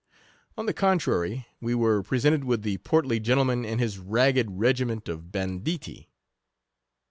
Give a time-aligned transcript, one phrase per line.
[0.57, 5.07] On the con trary, we were presented with the portly gentleman and his ragged regiment
[5.07, 6.09] of ban ditti.